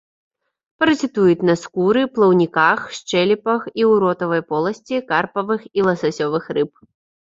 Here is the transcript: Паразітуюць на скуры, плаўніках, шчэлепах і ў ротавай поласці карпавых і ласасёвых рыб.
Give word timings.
Паразітуюць 0.83 1.45
на 1.49 1.55
скуры, 1.65 2.01
плаўніках, 2.17 2.79
шчэлепах 3.03 3.61
і 3.71 3.73
ў 3.75 3.91
ротавай 4.07 4.41
поласці 4.51 5.07
карпавых 5.17 5.73
і 5.79 5.91
ласасёвых 5.93 6.55
рыб. 6.59 6.71